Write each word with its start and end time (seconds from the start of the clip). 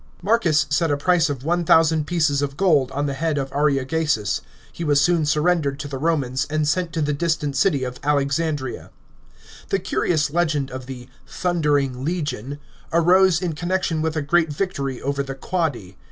Marcus 0.23 0.65
set 0.71 0.89
a 0.89 0.97
price 0.97 1.29
of 1.29 1.43
1000 1.43 2.07
pieces 2.07 2.41
of 2.41 2.57
gold 2.57 2.89
on 2.89 3.05
the 3.05 3.13
head 3.13 3.37
of 3.37 3.51
Ariogsesus; 3.51 4.41
he 4.73 4.83
was 4.83 4.99
soon 4.99 5.27
sur 5.27 5.41
rendered 5.41 5.79
to 5.79 5.87
the 5.87 5.99
Romans, 5.99 6.47
and 6.49 6.67
sent 6.67 6.91
to 6.93 7.03
the 7.03 7.13
distant 7.13 7.55
city 7.55 7.83
of 7.83 7.99
Alexandria. 8.01 8.89
The 9.69 9.77
curious 9.77 10.31
legend 10.31 10.71
of 10.71 10.87
the" 10.87 11.07
Thundering 11.43 12.03
Legion" 12.03 12.57
arose 12.91 13.43
in 13.43 13.53
con 13.53 13.69
nection 13.69 14.01
with 14.01 14.15
a 14.15 14.23
great 14.23 14.51
victory 14.51 14.99
over 14.99 15.21
the 15.21 15.35
Quadi. 15.35 15.97